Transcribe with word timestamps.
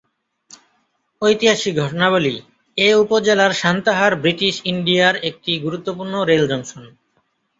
ঐতিহাসিক 1.21 1.73
ঘটনাবলি 1.75 2.35
এ 2.77 2.89
উপজেলার 2.95 3.51
সান্তাহার 3.53 4.13
বৃটিশ 4.15 4.55
ইন্ডিয়ার 4.65 5.15
একটি 5.29 5.51
গুরুত্বপূর্ণ 5.59 6.13
রেলজংশন। 6.23 6.83